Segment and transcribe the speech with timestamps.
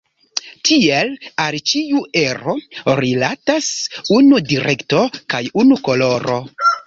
[0.67, 1.11] Tiel
[1.43, 2.55] al ĉiu ero
[3.01, 3.69] rilatas
[4.17, 5.03] unu direkto
[5.35, 6.41] kaj unu koloro.